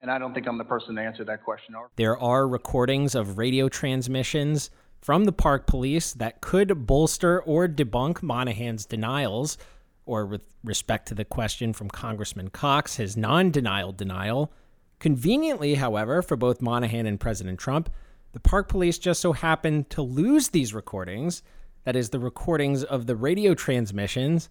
And 0.00 0.10
I 0.10 0.18
don't 0.18 0.32
think 0.32 0.46
I'm 0.46 0.58
the 0.58 0.64
person 0.64 0.94
to 0.94 1.02
answer 1.02 1.24
that 1.24 1.42
question. 1.42 1.74
There 1.96 2.16
are 2.16 2.46
recordings 2.46 3.14
of 3.14 3.36
radio 3.36 3.68
transmissions 3.68 4.70
from 5.00 5.24
the 5.24 5.32
park 5.32 5.66
police 5.66 6.12
that 6.14 6.40
could 6.40 6.86
bolster 6.86 7.42
or 7.42 7.68
debunk 7.68 8.22
Monahan's 8.22 8.86
denials, 8.86 9.58
or 10.06 10.26
with 10.26 10.42
respect 10.62 11.08
to 11.08 11.14
the 11.14 11.24
question 11.24 11.72
from 11.72 11.88
Congressman 11.88 12.50
Cox, 12.50 12.96
his 12.96 13.16
non 13.16 13.50
denial 13.50 13.92
denial. 13.92 14.52
Conveniently, 14.98 15.74
however, 15.74 16.22
for 16.22 16.36
both 16.36 16.60
Monahan 16.60 17.06
and 17.06 17.20
President 17.20 17.58
Trump, 17.58 17.90
the 18.32 18.40
park 18.40 18.68
police 18.68 18.98
just 18.98 19.20
so 19.20 19.32
happened 19.32 19.90
to 19.90 20.02
lose 20.02 20.48
these 20.48 20.74
recordings, 20.74 21.42
that 21.88 21.96
is, 21.96 22.10
the 22.10 22.20
recordings 22.20 22.84
of 22.84 23.06
the 23.06 23.16
radio 23.16 23.54
transmissions, 23.54 24.50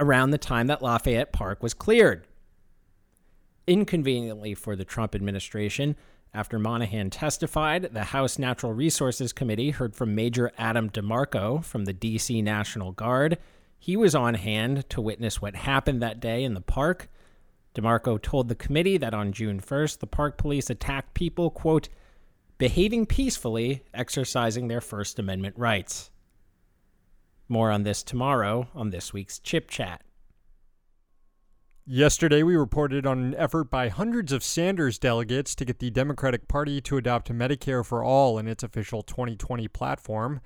around 0.00 0.30
the 0.30 0.38
time 0.38 0.68
that 0.68 0.80
Lafayette 0.80 1.34
Park 1.34 1.62
was 1.62 1.74
cleared. 1.74 2.26
Inconveniently 3.66 4.54
for 4.54 4.74
the 4.74 4.86
Trump 4.86 5.14
administration, 5.14 5.96
after 6.32 6.58
Monahan 6.58 7.10
testified, 7.10 7.90
the 7.92 8.04
House 8.04 8.38
Natural 8.38 8.72
Resources 8.72 9.34
Committee 9.34 9.68
heard 9.68 9.94
from 9.94 10.14
Major 10.14 10.50
Adam 10.56 10.88
DeMarco 10.88 11.62
from 11.62 11.84
the 11.84 11.92
D.C. 11.92 12.40
National 12.40 12.92
Guard. 12.92 13.36
He 13.78 13.94
was 13.94 14.14
on 14.14 14.32
hand 14.32 14.88
to 14.88 15.02
witness 15.02 15.42
what 15.42 15.56
happened 15.56 16.00
that 16.00 16.20
day 16.20 16.42
in 16.42 16.54
the 16.54 16.62
park. 16.62 17.10
DeMarco 17.74 18.22
told 18.22 18.48
the 18.48 18.54
committee 18.54 18.96
that 18.96 19.12
on 19.12 19.32
June 19.32 19.60
1st, 19.60 19.98
the 19.98 20.06
park 20.06 20.38
police 20.38 20.70
attacked 20.70 21.12
people, 21.12 21.50
quote, 21.50 21.90
behaving 22.56 23.04
peacefully, 23.04 23.82
exercising 23.92 24.68
their 24.68 24.80
First 24.80 25.18
Amendment 25.18 25.54
rights. 25.58 26.10
More 27.50 27.70
on 27.70 27.82
this 27.82 28.02
tomorrow 28.02 28.68
on 28.74 28.90
this 28.90 29.14
week's 29.14 29.38
Chip 29.38 29.70
Chat. 29.70 30.02
Yesterday, 31.86 32.42
we 32.42 32.56
reported 32.56 33.06
on 33.06 33.18
an 33.20 33.34
effort 33.36 33.70
by 33.70 33.88
hundreds 33.88 34.32
of 34.32 34.44
Sanders 34.44 34.98
delegates 34.98 35.54
to 35.54 35.64
get 35.64 35.78
the 35.78 35.88
Democratic 35.88 36.46
Party 36.46 36.82
to 36.82 36.98
adopt 36.98 37.32
Medicare 37.32 37.86
for 37.86 38.04
All 38.04 38.38
in 38.38 38.46
its 38.46 38.62
official 38.62 39.02
2020 39.02 39.66
platform. 39.68 40.42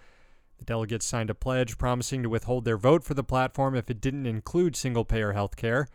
The 0.58 0.64
delegates 0.64 1.04
signed 1.04 1.30
a 1.30 1.34
pledge 1.34 1.76
promising 1.76 2.22
to 2.22 2.28
withhold 2.28 2.64
their 2.64 2.76
vote 2.76 3.02
for 3.02 3.14
the 3.14 3.24
platform 3.24 3.74
if 3.74 3.90
it 3.90 4.00
didn't 4.00 4.26
include 4.26 4.76
single 4.76 5.04
payer 5.04 5.32
health 5.32 5.56
care. 5.56 5.88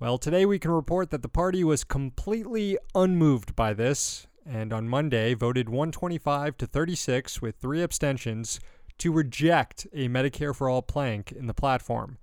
Well, 0.00 0.16
today 0.16 0.46
we 0.46 0.58
can 0.58 0.70
report 0.70 1.10
that 1.10 1.20
the 1.20 1.28
party 1.28 1.64
was 1.64 1.84
completely 1.84 2.78
unmoved 2.94 3.54
by 3.54 3.74
this, 3.74 4.26
and 4.46 4.72
on 4.72 4.88
Monday 4.88 5.34
voted 5.34 5.68
125 5.68 6.56
to 6.56 6.66
36 6.66 7.42
with 7.42 7.56
three 7.56 7.82
abstentions 7.82 8.58
to 8.98 9.12
reject 9.12 9.86
a 9.92 10.08
Medicare 10.08 10.54
for 10.54 10.68
All 10.68 10.82
plank 10.82 11.32
in 11.32 11.46
the 11.46 11.54
platform. 11.54 12.18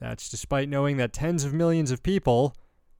That's 0.00 0.28
despite 0.28 0.68
knowing 0.68 0.96
that 0.96 1.12
tens 1.12 1.44
of 1.44 1.52
millions 1.52 1.90
of 1.90 2.02
people 2.02 2.54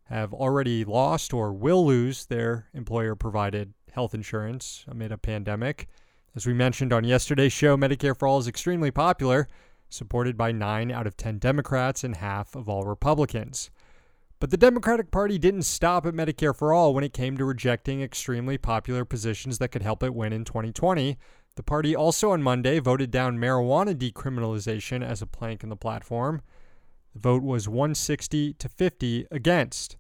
have 0.05 0.33
already 0.33 0.85
lost 0.85 1.35
or 1.35 1.53
will 1.53 1.85
lose 1.85 2.27
their 2.27 2.69
employer 2.73 3.15
provided 3.15 3.75
health 3.93 4.15
insurance 4.15 4.85
amid 4.89 5.13
a 5.13 5.19
pandemic. 5.19 5.89
As 6.35 6.47
we 6.47 6.55
mentioned 6.55 6.93
on 6.93 7.05
yesterday's 7.05 7.53
show, 7.53 7.77
Medicare 7.77 8.17
for 8.17 8.29
All 8.29 8.39
is 8.39 8.49
extremely 8.49 8.91
popular, 8.91 9.49
supported 9.89 10.37
by 10.37 10.53
9 10.53 10.91
out 10.91 11.07
of 11.07 11.17
10 11.17 11.39
Democrats 11.39 12.05
and 12.05 12.17
half 12.17 12.55
of 12.55 12.69
all 12.69 12.85
Republicans. 12.85 13.71
But 14.41 14.51
the 14.51 14.57
Democratic 14.57 15.11
Party 15.11 15.37
didn't 15.37 15.63
stop 15.63 16.07
at 16.07 16.15
Medicare 16.15 16.55
for 16.55 16.73
All 16.73 16.95
when 16.95 17.03
it 17.03 17.13
came 17.13 17.37
to 17.37 17.45
rejecting 17.45 18.03
extremely 18.03 18.57
popular 18.57 19.05
positions 19.05 19.59
that 19.59 19.69
could 19.69 19.83
help 19.83 20.03
it 20.03 20.15
win 20.15 20.33
in 20.33 20.45
2020. 20.45 21.19
The 21.59 21.65
party 21.65 21.97
also 21.97 22.31
on 22.31 22.41
Monday 22.41 22.79
voted 22.79 23.11
down 23.11 23.37
marijuana 23.37 23.93
decriminalization 23.93 25.05
as 25.05 25.21
a 25.21 25.27
plank 25.27 25.65
in 25.65 25.71
the 25.71 25.77
platform. 25.77 26.41
The 27.15 27.19
vote 27.19 27.43
was 27.43 27.69
160 27.69 28.53
to 28.53 28.69
50 28.69 29.27
against. 29.33 29.97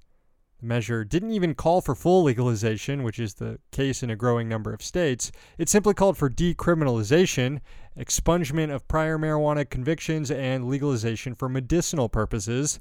The 0.61 0.67
measure 0.67 1.05
didn't 1.05 1.33
even 1.33 1.57
call 1.57 1.81
for 1.81 1.97
full 1.97 2.23
legalization, 2.23 3.03
which 3.03 3.19
is 3.19 3.35
the 3.35 3.59
case 3.73 4.05
in 4.05 4.11
a 4.11 4.15
growing 4.15 4.49
number 4.49 4.73
of 4.73 4.83
states. 4.83 5.33
It 5.59 5.69
simply 5.69 5.95
called 5.95 6.17
for 6.17 6.31
decriminalization, 6.31 7.59
expungement 7.99 8.73
of 8.73 8.87
prior 8.87 9.19
marijuana 9.19 9.69
convictions, 9.69 10.31
and 10.31 10.69
legalization 10.69 11.35
for 11.35 11.49
medicinal 11.49 12.09
purposes. 12.09 12.79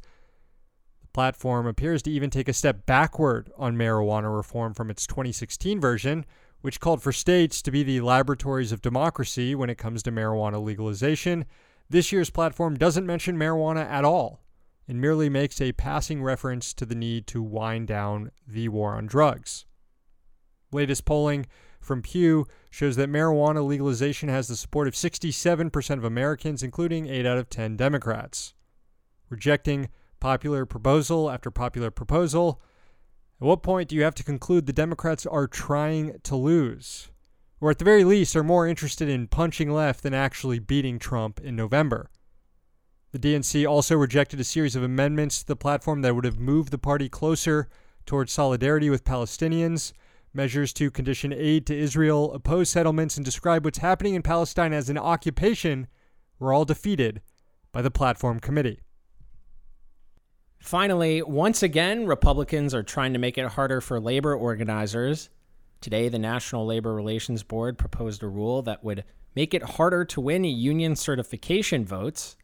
The 1.01 1.07
platform 1.13 1.65
appears 1.65 2.03
to 2.03 2.11
even 2.11 2.29
take 2.29 2.47
a 2.47 2.53
step 2.53 2.85
backward 2.85 3.51
on 3.57 3.75
marijuana 3.75 4.37
reform 4.37 4.75
from 4.75 4.91
its 4.91 5.07
2016 5.07 5.81
version, 5.81 6.27
which 6.61 6.79
called 6.79 7.01
for 7.01 7.11
states 7.11 7.61
to 7.61 7.71
be 7.71 7.83
the 7.83 8.01
laboratories 8.01 8.71
of 8.71 8.81
democracy 8.81 9.55
when 9.55 9.69
it 9.69 9.77
comes 9.77 10.03
to 10.03 10.11
marijuana 10.11 10.61
legalization. 10.63 11.45
This 11.89 12.11
year's 12.11 12.29
platform 12.29 12.75
doesn't 12.75 13.05
mention 13.05 13.37
marijuana 13.37 13.85
at 13.89 14.05
all 14.05 14.41
and 14.87 15.01
merely 15.01 15.29
makes 15.29 15.59
a 15.61 15.73
passing 15.73 16.23
reference 16.23 16.73
to 16.73 16.85
the 16.85 16.95
need 16.95 17.27
to 17.27 17.41
wind 17.41 17.87
down 17.87 18.31
the 18.47 18.69
war 18.69 18.95
on 18.95 19.05
drugs. 19.05 19.65
Latest 20.71 21.05
polling 21.05 21.45
from 21.79 22.01
Pew 22.01 22.45
shows 22.69 22.95
that 22.95 23.09
marijuana 23.09 23.65
legalization 23.65 24.29
has 24.29 24.47
the 24.47 24.55
support 24.55 24.87
of 24.87 24.93
67% 24.93 25.97
of 25.97 26.03
Americans, 26.03 26.63
including 26.63 27.07
8 27.07 27.25
out 27.25 27.37
of 27.37 27.49
10 27.49 27.77
Democrats. 27.77 28.53
Rejecting 29.29 29.89
popular 30.19 30.65
proposal 30.65 31.29
after 31.29 31.51
popular 31.51 31.91
proposal, 31.91 32.61
at 33.39 33.45
what 33.45 33.61
point 33.61 33.89
do 33.89 33.95
you 33.95 34.03
have 34.03 34.15
to 34.15 34.23
conclude 34.23 34.65
the 34.65 34.73
Democrats 34.73 35.25
are 35.25 35.47
trying 35.47 36.19
to 36.23 36.35
lose? 36.35 37.09
Or 37.59 37.69
at 37.69 37.77
the 37.77 37.85
very 37.85 38.03
least, 38.03 38.35
are 38.35 38.43
more 38.43 38.67
interested 38.67 39.09
in 39.09 39.27
punching 39.27 39.71
left 39.71 40.03
than 40.03 40.13
actually 40.13 40.59
beating 40.59 40.97
Trump 40.97 41.39
in 41.39 41.55
November? 41.55 42.09
The 43.11 43.19
DNC 43.19 43.67
also 43.67 43.95
rejected 43.95 44.39
a 44.39 44.43
series 44.43 44.75
of 44.75 44.83
amendments 44.83 45.39
to 45.39 45.47
the 45.47 45.55
platform 45.55 46.01
that 46.01 46.15
would 46.15 46.25
have 46.25 46.39
moved 46.39 46.71
the 46.71 46.77
party 46.77 47.09
closer 47.09 47.69
towards 48.05 48.31
solidarity 48.31 48.89
with 48.89 49.03
Palestinians, 49.03 49.93
measures 50.33 50.73
to 50.73 50.91
condition 50.91 51.31
aid 51.31 51.65
to 51.67 51.77
Israel, 51.77 52.33
oppose 52.33 52.69
settlements, 52.69 53.17
and 53.17 53.25
describe 53.25 53.65
what's 53.65 53.79
happening 53.79 54.15
in 54.15 54.23
Palestine 54.23 54.73
as 54.73 54.89
an 54.89 54.97
occupation 54.97 55.87
were 56.39 56.53
all 56.53 56.65
defeated 56.65 57.21
by 57.71 57.81
the 57.81 57.91
platform 57.91 58.39
committee. 58.39 58.79
Finally, 60.59 61.21
once 61.21 61.63
again, 61.63 62.05
Republicans 62.05 62.73
are 62.73 62.83
trying 62.83 63.13
to 63.13 63.19
make 63.19 63.37
it 63.37 63.47
harder 63.47 63.79
for 63.79 63.99
labor 63.99 64.35
organizers. 64.35 65.29
Today, 65.79 66.09
the 66.09 66.19
National 66.19 66.65
Labor 66.65 66.93
Relations 66.93 67.43
Board 67.43 67.77
proposed 67.77 68.23
a 68.23 68.27
rule 68.27 68.61
that 68.63 68.83
would 68.83 69.03
make 69.35 69.53
it 69.53 69.63
harder 69.63 70.03
to 70.03 70.19
win 70.19 70.43
union 70.43 70.95
certification 70.95 71.85
votes. 71.85 72.35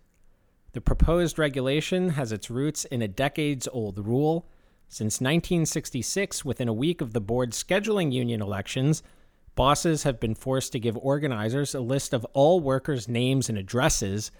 The 0.73 0.81
proposed 0.81 1.37
regulation 1.39 2.09
has 2.09 2.31
its 2.31 2.49
roots 2.49 2.85
in 2.85 3.01
a 3.01 3.07
decades 3.07 3.67
old 3.71 4.05
rule. 4.05 4.47
Since 4.87 5.19
1966, 5.19 6.45
within 6.45 6.67
a 6.67 6.73
week 6.73 7.01
of 7.01 7.13
the 7.13 7.21
board 7.21 7.51
scheduling 7.51 8.11
union 8.11 8.41
elections, 8.41 9.01
bosses 9.55 10.03
have 10.03 10.19
been 10.19 10.35
forced 10.35 10.71
to 10.71 10.79
give 10.79 10.95
organizers 10.97 11.73
a 11.73 11.79
list 11.79 12.13
of 12.13 12.25
all 12.33 12.59
workers' 12.59 13.07
names 13.07 13.49
and 13.49 13.57
addresses. 13.57 14.31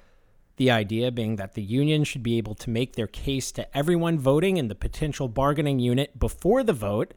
The 0.58 0.70
idea 0.70 1.12
being 1.12 1.38
that 1.38 1.54
the 1.54 1.64
union 1.64 2.04
should 2.04 2.22
be 2.22 2.38
able 2.38 2.56
to 2.56 2.70
make 2.70 2.96
their 2.96 3.08
case 3.08 3.52
to 3.54 3.78
everyone 3.78 4.20
voting 4.20 4.58
in 4.58 4.68
the 4.68 4.76
potential 4.76 5.28
bargaining 5.28 5.80
unit 5.80 6.20
before 6.20 6.64
the 6.64 6.74
vote, 6.74 7.14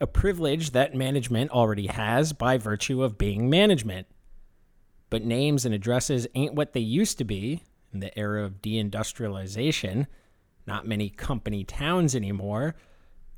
a 0.00 0.06
privilege 0.06 0.70
that 0.70 0.94
management 0.94 1.50
already 1.50 1.86
has 1.86 2.32
by 2.32 2.56
virtue 2.56 3.02
of 3.02 3.18
being 3.18 3.50
management. 3.50 4.06
But 5.10 5.22
names 5.22 5.66
and 5.66 5.74
addresses 5.74 6.26
ain't 6.34 6.54
what 6.54 6.72
they 6.72 6.80
used 6.80 7.18
to 7.18 7.24
be 7.24 7.62
in 7.92 8.00
the 8.00 8.18
era 8.18 8.42
of 8.44 8.62
deindustrialization. 8.62 10.06
Not 10.66 10.86
many 10.86 11.10
company 11.10 11.64
towns 11.64 12.14
anymore. 12.14 12.74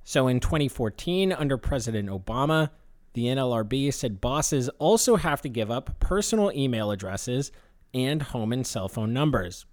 So 0.05 0.29
in 0.29 0.39
2014, 0.39 1.33
under 1.33 1.59
President 1.59 2.09
Obama, 2.09 2.71
the 3.15 3.25
NLRB 3.25 3.93
said 3.93 4.21
bosses 4.21 4.69
also 4.79 5.17
have 5.17 5.43
to 5.43 5.49
give 5.49 5.71
up 5.71 5.99
personal 5.99 6.53
email 6.53 6.91
addresses 6.91 7.51
and 7.95 8.21
home 8.21 8.53
and 8.53 8.67
cell 8.67 8.89
phone 8.89 9.13
numbers. 9.13 9.65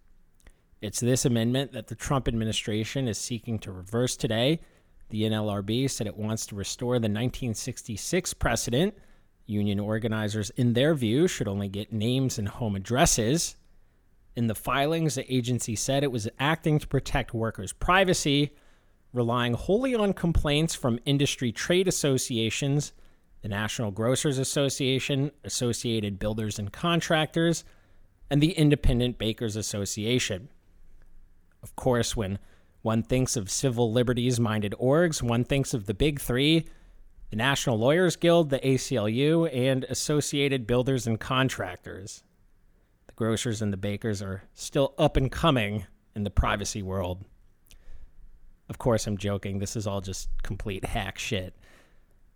It's 0.82 1.00
this 1.00 1.26
amendment 1.26 1.74
that 1.74 1.88
the 1.88 1.96
Trump 1.96 2.28
administration 2.28 3.08
is 3.08 3.18
seeking 3.18 3.60
to 3.60 3.72
reverse 3.72 4.16
today. 4.16 4.62
The 5.10 5.24
NLRB 5.24 5.90
said 5.90 6.08
it 6.08 6.18
wants 6.18 6.46
to 6.48 6.56
restore 6.56 6.96
the 6.96 7.10
1966 7.10 8.34
precedent. 8.36 8.96
Union 9.46 9.80
organizers, 9.80 10.50
in 10.52 10.74
their 10.74 10.96
view, 10.96 11.28
should 11.28 11.48
only 11.48 11.68
get 11.68 11.92
names 11.92 12.40
and 12.40 12.48
home 12.48 12.76
addresses. 12.76 13.58
In 14.36 14.48
the 14.48 14.56
filings, 14.56 15.16
the 15.16 15.34
agency 15.34 15.76
said 15.76 16.04
it 16.04 16.12
was 16.12 16.30
acting 16.40 16.80
to 16.80 16.88
protect 16.88 17.34
workers' 17.34 17.74
privacy, 17.74 18.56
relying 19.12 19.54
wholly 19.54 19.94
on 19.94 20.14
complaints 20.14 20.74
from 20.74 21.00
industry 21.06 21.52
trade 21.52 21.88
associations 21.88 22.94
the 23.42 23.50
National 23.50 23.92
Grocers 23.92 24.38
Association, 24.38 25.32
Associated 25.44 26.20
Builders 26.20 26.60
and 26.60 26.72
Contractors, 26.72 27.64
and 28.32 28.42
the 28.42 28.54
Independent 28.54 29.18
Bakers 29.18 29.58
Association. 29.58 30.48
Of 31.62 31.76
course, 31.76 32.16
when 32.16 32.40
one 32.82 33.04
thinks 33.04 33.36
of 33.36 33.52
civil 33.52 33.92
liberties 33.92 34.40
minded 34.40 34.74
orgs, 34.82 35.22
one 35.22 35.44
thinks 35.44 35.74
of 35.74 35.86
the 35.86 35.94
big 35.94 36.20
three 36.20 36.66
the 37.30 37.38
National 37.38 37.78
Lawyers 37.78 38.18
Guild, 38.18 38.50
the 38.50 38.60
ACLU, 38.60 39.50
and 39.56 39.86
Associated 39.86 40.68
Builders 40.68 41.08
and 41.08 41.18
Contractors. 41.18 42.24
The 43.08 43.14
grocers 43.14 43.62
and 43.62 43.72
the 43.72 43.78
bakers 43.78 44.22
are 44.22 44.44
still 44.54 44.94
up 44.98 45.16
and 45.16 45.32
coming 45.32 45.86
in 46.14 46.24
the 46.24 46.30
privacy 46.30 46.82
world. 46.82 47.24
Of 48.68 48.80
course, 48.80 49.08
I'm 49.08 49.18
joking. 49.18 49.60
This 49.60 49.78
is 49.78 49.88
all 49.88 50.02
just 50.02 50.28
complete 50.44 50.84
hack 50.84 51.18
shit. 51.18 51.56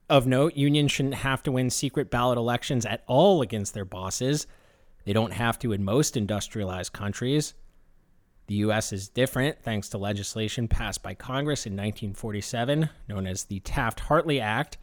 Of 0.09 0.27
note, 0.27 0.55
unions 0.55 0.93
shouldn't 0.93 1.15
have 1.15 1.43
to 1.43 1.51
win 1.51 1.69
secret 1.69 2.09
ballot 2.09 2.37
elections 2.37 2.85
at 2.85 3.03
all 3.05 3.41
against 3.41 3.73
their 3.73 3.85
bosses. 3.85 4.47
They 5.05 5.13
don't 5.13 5.33
have 5.33 5.57
to 5.59 5.71
in 5.71 5.83
most 5.83 6.17
industrialized 6.17 6.93
countries. 6.93 7.53
The 8.47 8.55
U.S. 8.55 8.91
is 8.91 9.07
different 9.07 9.61
thanks 9.63 9.89
to 9.89 9.97
legislation 9.97 10.67
passed 10.67 11.01
by 11.01 11.13
Congress 11.13 11.65
in 11.65 11.73
1947, 11.73 12.89
known 13.07 13.25
as 13.25 13.43
the 13.43 13.59
Taft 13.61 14.01
Hartley 14.01 14.39
Act. 14.39 14.77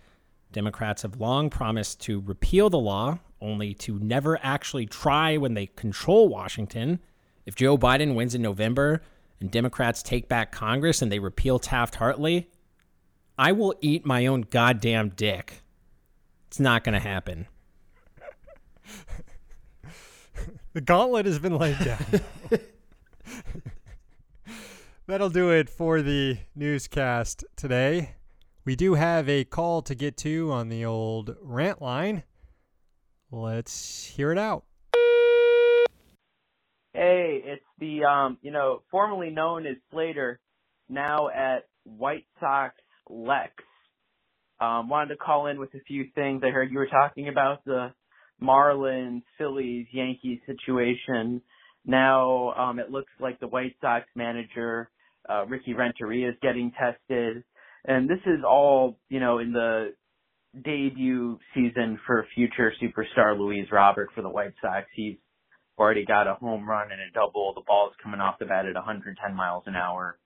Democrats 0.52 1.02
have 1.02 1.20
long 1.20 1.50
promised 1.50 2.00
to 2.02 2.20
repeal 2.20 2.70
the 2.70 2.78
law, 2.78 3.18
only 3.40 3.74
to 3.74 3.98
never 3.98 4.38
actually 4.42 4.86
try 4.86 5.36
when 5.36 5.54
they 5.54 5.66
control 5.66 6.28
Washington. 6.28 7.00
If 7.46 7.56
Joe 7.56 7.76
Biden 7.76 8.14
wins 8.14 8.34
in 8.34 8.42
November 8.42 9.02
and 9.40 9.50
Democrats 9.50 10.02
take 10.02 10.28
back 10.28 10.52
Congress 10.52 11.02
and 11.02 11.10
they 11.10 11.18
repeal 11.18 11.58
Taft 11.58 11.96
Hartley, 11.96 12.48
I 13.38 13.52
will 13.52 13.74
eat 13.80 14.06
my 14.06 14.26
own 14.26 14.42
goddamn 14.42 15.10
dick. 15.10 15.62
It's 16.48 16.60
not 16.60 16.84
going 16.84 16.94
to 16.94 17.00
happen. 17.00 17.48
The 20.72 20.80
gauntlet 20.80 21.26
has 21.26 21.38
been 21.38 21.56
laid 21.56 21.78
down. 21.78 22.20
That'll 25.06 25.30
do 25.30 25.50
it 25.50 25.68
for 25.68 26.00
the 26.00 26.38
newscast 26.54 27.44
today. 27.56 28.14
We 28.64 28.76
do 28.76 28.94
have 28.94 29.28
a 29.28 29.44
call 29.44 29.82
to 29.82 29.94
get 29.94 30.16
to 30.18 30.52
on 30.52 30.68
the 30.68 30.84
old 30.84 31.36
rant 31.42 31.82
line. 31.82 32.22
Let's 33.30 34.04
hear 34.04 34.30
it 34.30 34.38
out. 34.38 34.64
Hey, 36.94 37.42
it's 37.44 37.64
the 37.78 38.04
um, 38.04 38.38
you 38.42 38.50
know, 38.50 38.82
formerly 38.90 39.30
known 39.30 39.66
as 39.66 39.76
Slater, 39.90 40.38
now 40.88 41.28
at 41.28 41.66
White 41.84 42.26
Sox 42.38 42.74
Lex. 43.08 43.52
Um, 44.60 44.88
wanted 44.88 45.08
to 45.08 45.16
call 45.16 45.46
in 45.46 45.58
with 45.58 45.74
a 45.74 45.80
few 45.80 46.04
things. 46.14 46.42
I 46.44 46.50
heard 46.50 46.70
you 46.70 46.78
were 46.78 46.86
talking 46.86 47.28
about 47.28 47.64
the 47.64 47.92
Marlins, 48.42 49.22
Phillies, 49.38 49.86
Yankees 49.92 50.40
situation. 50.46 51.40
Now 51.84 52.52
um, 52.52 52.78
it 52.78 52.90
looks 52.90 53.12
like 53.20 53.40
the 53.40 53.48
White 53.48 53.76
Sox 53.80 54.06
manager 54.14 54.90
uh, 55.28 55.46
Ricky 55.46 55.74
Renteria 55.74 56.30
is 56.30 56.36
getting 56.42 56.72
tested, 56.72 57.44
and 57.84 58.08
this 58.08 58.18
is 58.26 58.40
all 58.48 58.98
you 59.08 59.20
know 59.20 59.38
in 59.38 59.52
the 59.52 59.94
debut 60.64 61.38
season 61.54 61.98
for 62.06 62.26
future 62.34 62.72
superstar 62.82 63.38
Luis 63.38 63.66
Robert 63.70 64.10
for 64.14 64.22
the 64.22 64.28
White 64.28 64.52
Sox. 64.60 64.86
He's 64.94 65.16
already 65.78 66.04
got 66.04 66.26
a 66.26 66.34
home 66.34 66.68
run 66.68 66.92
and 66.92 67.00
a 67.00 67.10
double. 67.14 67.54
The 67.54 67.62
ball's 67.66 67.94
coming 68.02 68.20
off 68.20 68.38
the 68.38 68.46
bat 68.46 68.66
at 68.66 68.74
110 68.74 69.34
miles 69.34 69.64
an 69.66 69.74
hour. 69.74 70.18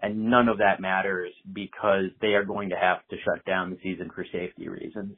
And 0.00 0.30
none 0.30 0.48
of 0.48 0.58
that 0.58 0.80
matters 0.80 1.32
because 1.52 2.10
they 2.20 2.34
are 2.34 2.44
going 2.44 2.70
to 2.70 2.76
have 2.76 3.06
to 3.10 3.16
shut 3.24 3.44
down 3.44 3.70
the 3.70 3.78
season 3.82 4.10
for 4.14 4.24
safety 4.24 4.68
reasons. 4.68 5.16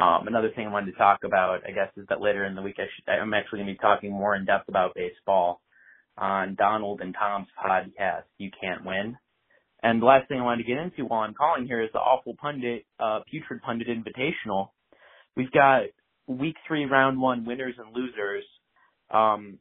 Um, 0.00 0.28
another 0.28 0.50
thing 0.54 0.66
I 0.66 0.72
wanted 0.72 0.92
to 0.92 0.98
talk 0.98 1.24
about, 1.24 1.62
I 1.66 1.72
guess, 1.72 1.90
is 1.96 2.06
that 2.08 2.20
later 2.20 2.44
in 2.44 2.54
the 2.54 2.62
week 2.62 2.76
I 2.78 2.84
should, 2.94 3.10
I'm 3.10 3.34
actually 3.34 3.58
going 3.58 3.68
to 3.68 3.72
be 3.74 3.78
talking 3.78 4.12
more 4.12 4.36
in 4.36 4.44
depth 4.44 4.68
about 4.68 4.94
baseball 4.94 5.60
on 6.16 6.54
Donald 6.54 7.00
and 7.00 7.14
Tom's 7.18 7.48
podcast, 7.58 8.22
You 8.38 8.50
Can't 8.60 8.84
Win. 8.84 9.16
And 9.82 10.00
the 10.00 10.06
last 10.06 10.28
thing 10.28 10.40
I 10.40 10.44
wanted 10.44 10.64
to 10.64 10.68
get 10.68 10.78
into 10.78 11.04
while 11.04 11.20
I'm 11.20 11.34
calling 11.34 11.66
here 11.66 11.82
is 11.82 11.90
the 11.92 11.98
awful 11.98 12.34
pundit, 12.40 12.84
uh, 13.00 13.20
putrid 13.28 13.60
pundit 13.62 13.88
invitational. 13.88 14.70
We've 15.36 15.50
got 15.50 15.82
week 16.26 16.56
three, 16.66 16.84
round 16.84 17.20
one 17.20 17.44
winners 17.44 17.74
and 17.78 17.94
losers. 17.94 18.44
Um, 19.10 19.58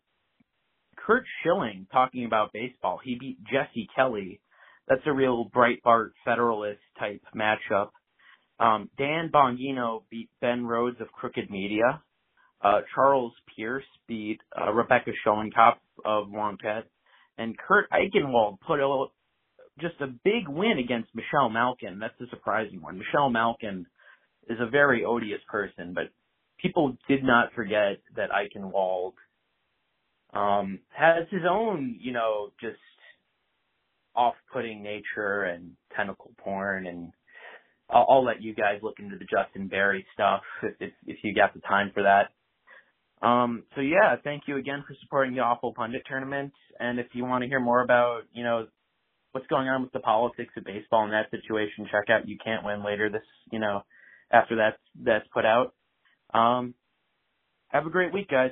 Curt 0.95 1.23
Schilling 1.41 1.87
talking 1.91 2.25
about 2.25 2.51
baseball. 2.53 2.99
He 3.03 3.17
beat 3.19 3.37
Jesse 3.45 3.87
Kelly. 3.95 4.39
That's 4.87 5.01
a 5.05 5.13
real 5.13 5.49
Breitbart 5.55 6.11
Federalist 6.25 6.79
type 6.99 7.21
matchup. 7.35 7.89
Um, 8.59 8.89
Dan 8.97 9.29
Bongino 9.33 10.03
beat 10.09 10.29
Ben 10.41 10.65
Rhodes 10.65 10.99
of 10.99 11.11
Crooked 11.11 11.49
Media. 11.49 12.01
Uh, 12.61 12.81
Charles 12.95 13.33
Pierce 13.55 13.85
beat 14.07 14.39
uh, 14.59 14.71
Rebecca 14.71 15.11
Schoenenkopf 15.25 15.77
of 16.03 16.27
Wonkette. 16.27 16.83
And 17.37 17.55
Kurt 17.57 17.87
Eichenwald 17.91 18.57
put 18.65 18.79
a 18.79 19.05
just 19.79 20.01
a 20.01 20.07
big 20.07 20.47
win 20.47 20.79
against 20.79 21.13
Michelle 21.13 21.49
Malkin. 21.49 21.99
That's 21.99 22.19
a 22.19 22.29
surprising 22.31 22.81
one. 22.81 22.97
Michelle 22.97 23.29
Malkin 23.29 23.85
is 24.49 24.57
a 24.59 24.67
very 24.69 25.05
odious 25.05 25.41
person, 25.47 25.93
but 25.93 26.05
people 26.59 26.97
did 27.07 27.23
not 27.23 27.53
forget 27.53 27.99
that 28.15 28.29
Eichenwald 28.31 29.13
um, 30.33 30.79
has 30.89 31.27
his 31.29 31.41
own, 31.47 31.97
you 32.01 32.11
know, 32.11 32.49
just 32.59 32.77
off-putting 34.15 34.81
nature 34.81 35.43
and 35.43 35.73
tentacle 35.95 36.31
porn 36.39 36.87
and 36.87 37.11
I'll, 37.89 38.05
I'll 38.09 38.25
let 38.25 38.41
you 38.41 38.53
guys 38.53 38.79
look 38.81 38.99
into 38.99 39.17
the 39.17 39.25
Justin 39.25 39.67
Berry 39.67 40.05
stuff 40.13 40.41
if, 40.63 40.73
if, 40.79 40.93
if 41.05 41.17
you 41.23 41.33
got 41.33 41.53
the 41.53 41.61
time 41.61 41.91
for 41.93 42.03
that. 42.03 42.29
Um, 43.25 43.63
so 43.75 43.81
yeah, 43.81 44.15
thank 44.23 44.43
you 44.47 44.57
again 44.57 44.83
for 44.87 44.95
supporting 45.01 45.33
the 45.33 45.41
Awful 45.41 45.73
Pundit 45.73 46.03
tournament. 46.07 46.53
And 46.79 46.99
if 46.99 47.07
you 47.13 47.25
want 47.25 47.43
to 47.43 47.47
hear 47.47 47.59
more 47.59 47.81
about, 47.81 48.21
you 48.33 48.43
know, 48.43 48.67
what's 49.31 49.47
going 49.47 49.67
on 49.67 49.81
with 49.81 49.91
the 49.91 49.99
politics 49.99 50.53
of 50.57 50.63
baseball 50.63 51.05
in 51.05 51.11
that 51.11 51.31
situation, 51.31 51.87
check 51.91 52.09
out 52.09 52.27
You 52.27 52.37
Can't 52.43 52.63
Win 52.63 52.83
later 52.85 53.09
this, 53.09 53.23
you 53.51 53.59
know, 53.59 53.83
after 54.31 54.55
that's, 54.55 54.77
that's 55.03 55.25
put 55.33 55.45
out. 55.45 55.73
Um, 56.33 56.75
have 57.69 57.85
a 57.85 57.89
great 57.89 58.13
week, 58.13 58.29
guys. 58.29 58.51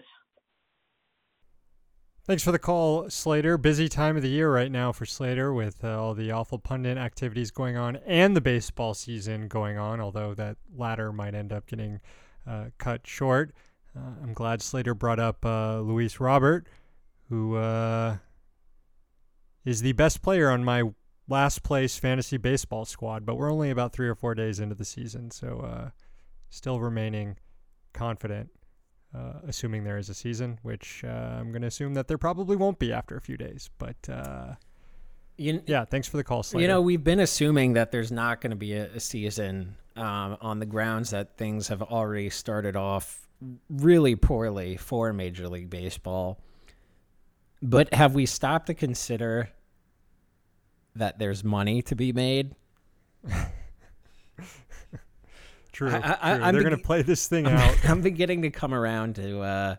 Thanks 2.28 2.42
for 2.42 2.52
the 2.52 2.58
call, 2.58 3.08
Slater. 3.08 3.56
Busy 3.56 3.88
time 3.88 4.18
of 4.18 4.24
the 4.24 4.30
year 4.30 4.52
right 4.52 4.72
now 4.72 4.92
for 4.92 5.06
Slater 5.06 5.54
with 5.54 5.84
uh, 5.84 6.02
all 6.02 6.16
the 6.16 6.32
awful 6.32 6.58
pundit 6.58 6.98
activities 6.98 7.52
going 7.52 7.78
on 7.78 7.98
and 7.98 8.36
the 8.36 8.42
baseball 8.42 8.96
season 8.96 9.48
going 9.48 9.78
on, 9.78 10.02
although 10.02 10.34
that 10.34 10.58
latter 10.76 11.14
might 11.14 11.36
end 11.36 11.54
up 11.54 11.68
getting 11.68 12.00
uh, 12.48 12.70
cut 12.80 13.06
short. 13.06 13.54
Uh, 13.96 14.10
I'm 14.24 14.34
glad 14.34 14.64
Slater 14.64 14.96
brought 14.96 15.20
up 15.20 15.46
uh, 15.46 15.82
Luis 15.82 16.20
Robert, 16.20 16.66
who 17.30 17.58
uh, 17.58 18.18
is 19.64 19.84
the 19.84 19.92
best 19.92 20.24
player 20.24 20.50
on 20.50 20.64
my 20.64 20.82
last 21.28 21.62
place 21.62 22.00
fantasy 22.00 22.38
baseball 22.38 22.86
squad, 22.86 23.24
but 23.24 23.36
we're 23.36 23.52
only 23.52 23.70
about 23.70 23.94
three 23.94 24.10
or 24.10 24.16
four 24.16 24.34
days 24.34 24.60
into 24.60 24.74
the 24.74 24.84
season, 24.84 25.30
so 25.30 25.60
uh, 25.60 25.90
still 26.50 26.80
remaining 26.80 27.38
confident 27.94 28.50
uh, 29.16 29.34
assuming 29.48 29.84
there 29.84 29.98
is 29.98 30.10
a 30.10 30.14
season, 30.14 30.60
which 30.64 31.04
uh, 31.06 31.08
I'm 31.08 31.52
going 31.52 31.62
to 31.62 31.68
assume 31.68 31.94
that 31.94 32.08
there 32.08 32.18
probably 32.18 32.56
won't 32.56 32.80
be 32.80 32.92
after 32.92 33.16
a 33.16 33.22
few 33.22 33.38
days. 33.38 33.70
But 33.78 33.98
uh, 34.10 34.56
you, 35.38 35.62
yeah, 35.66 35.86
thanks 35.86 36.08
for 36.08 36.18
the 36.18 36.24
call, 36.24 36.44
Slater. 36.44 36.62
You 36.62 36.68
know, 36.68 36.82
we've 36.82 37.04
been 37.04 37.20
assuming 37.20 37.74
that 37.74 37.92
there's 37.92 38.12
not 38.12 38.42
going 38.42 38.52
to 38.52 38.58
be 38.58 38.74
a, 38.74 38.86
a 38.88 39.00
season 39.00 39.76
um, 39.96 40.38
on 40.42 40.60
the 40.60 40.66
grounds 40.66 41.12
that 41.12 41.38
things 41.38 41.68
have 41.70 41.82
already 41.82 42.30
started 42.30 42.76
off 42.76 43.28
really 43.70 44.16
poorly 44.16 44.78
for 44.78 45.14
Major 45.14 45.48
League 45.48 45.70
Baseball. 45.70 46.40
But 47.62 47.94
have 47.94 48.16
we 48.16 48.26
stopped 48.26 48.68
to 48.68 48.74
consider 48.74 49.50
that 50.96 51.20
there's 51.20 51.44
money 51.44 51.82
to 51.84 51.96
be 51.96 52.14
made? 52.14 52.56
True. 55.76 55.92
I, 55.92 56.48
I, 56.48 56.52
They're 56.54 56.64
going 56.64 56.78
to 56.78 56.82
play 56.82 57.02
this 57.02 57.28
thing 57.28 57.46
out. 57.48 57.76
I'm 57.84 58.00
beginning 58.00 58.44
to 58.44 58.50
come 58.50 58.74
around 58.74 59.16
to 59.16 59.42
uh, 59.42 59.76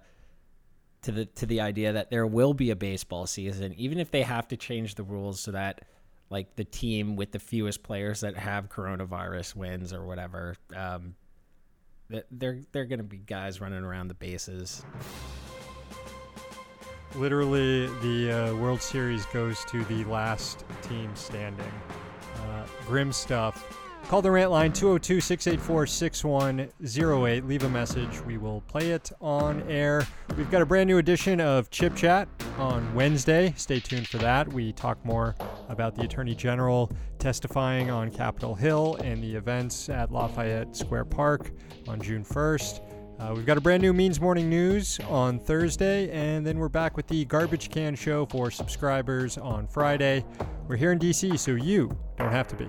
to 1.01 1.11
the 1.11 1.25
to 1.25 1.47
the 1.47 1.63
idea 1.63 1.95
that 1.95 2.11
there 2.11 2.27
will 2.27 2.53
be 2.53 2.71
a 2.71 2.77
baseball 2.77 3.27
season, 3.27 3.73
even 3.79 3.99
if 3.99 4.11
they 4.11 4.21
have 4.21 4.47
to 4.49 4.59
change 4.59 4.97
the 4.97 5.03
rules 5.03 5.41
so 5.41 5.53
that 5.53 5.87
like 6.29 6.55
the 6.55 6.65
team 6.65 7.17
with 7.17 7.33
the 7.33 7.39
fewest 7.39 7.83
players 7.83 8.21
that 8.21 8.37
have 8.37 8.69
coronavirus 8.69 9.57
wins 9.57 9.95
or 9.95 10.05
whatever. 10.05 10.55
Um, 10.77 11.15
they're 12.31 12.61
they're 12.73 12.85
going 12.85 12.99
to 12.99 13.03
be 13.03 13.17
guys 13.17 13.63
running 13.63 13.83
around 13.83 14.09
the 14.09 14.15
bases. 14.15 14.85
Literally, 17.15 17.87
the 18.03 18.51
uh, 18.51 18.55
World 18.57 18.83
Series 18.83 19.25
goes 19.27 19.65
to 19.71 19.83
the 19.85 20.05
last 20.05 20.67
team 20.83 21.11
standing. 21.17 21.73
Uh, 22.43 22.67
grim 22.87 23.15
stuff 23.15 23.86
Call 24.09 24.23
the 24.23 24.31
rant 24.31 24.53
line 24.53 24.73
202 24.73 25.21
684 25.21 25.87
6108. 25.89 27.45
Leave 27.45 27.65
a 27.65 27.69
message. 27.69 28.21
We 28.21 28.39
will 28.39 28.61
play 28.69 28.93
it 28.93 29.11
on 29.21 29.69
air. 29.69 30.07
We've 30.37 30.49
got 30.49 30.63
a 30.63 30.67
brand 30.67 30.87
new 30.87 30.99
edition 30.99 31.41
of 31.41 31.71
Chip 31.71 31.97
Chat 31.97 32.29
on 32.57 32.95
Wednesday. 32.95 33.53
Stay 33.57 33.81
tuned 33.81 34.07
for 34.07 34.19
that. 34.19 34.47
We 34.53 34.73
talk 34.73 35.05
more 35.05 35.35
about 35.69 35.97
the 35.97 36.03
Attorney 36.03 36.37
General 36.37 36.89
testifying 37.19 37.91
on 37.91 38.13
Capitol 38.13 38.55
Hill 38.55 38.97
and 39.03 39.21
the 39.21 39.35
events 39.35 39.89
at 39.89 40.13
Lafayette 40.13 40.77
Square 40.77 41.07
Park 41.07 41.51
on 41.89 42.01
June 42.01 42.25
1st. 42.25 42.83
Uh, 43.19 43.33
we've 43.35 43.47
got 43.47 43.59
a 43.59 43.61
brand 43.61 43.83
new 43.83 43.93
Means 43.93 44.21
Morning 44.21 44.49
News 44.49 45.01
on 45.09 45.41
Thursday, 45.41 46.11
and 46.11 46.47
then 46.47 46.61
we're 46.61 46.69
back 46.69 46.97
with 46.97 47.09
the 47.09 47.25
Garbage 47.25 47.71
Can 47.71 47.97
Show 47.97 48.25
for 48.27 48.53
subscribers 48.53 49.37
on 49.37 49.67
Friday. 49.67 50.25
We're 50.69 50.77
here 50.77 50.93
in 50.93 51.01
DC, 51.01 51.37
so 51.41 51.53
you 51.57 51.97
don't 52.19 52.31
have 52.31 52.47
to 52.49 52.57
be. 52.57 52.69